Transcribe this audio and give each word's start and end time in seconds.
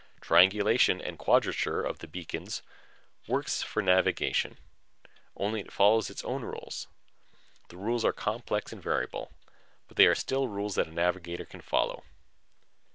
Triangulation 0.19 0.99
and 0.99 1.19
quadrature 1.19 1.83
of 1.83 1.99
the 1.99 2.07
beacons 2.07 2.63
works 3.27 3.61
for 3.61 3.83
navigation 3.83 4.57
only 5.37 5.59
it 5.59 5.71
follows 5.71 6.09
its 6.09 6.23
own 6.23 6.41
rules. 6.41 6.87
The 7.67 7.77
rules 7.77 8.03
are 8.03 8.11
complex 8.11 8.73
and 8.73 8.81
variable, 8.81 9.31
but 9.87 9.97
they 9.97 10.07
are 10.07 10.15
still 10.15 10.47
rules 10.47 10.73
that 10.73 10.87
a 10.87 10.91
navigator 10.91 11.45
can 11.45 11.61
follow. 11.61 12.03